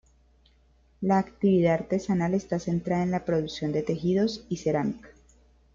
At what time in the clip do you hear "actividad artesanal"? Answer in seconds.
1.19-2.33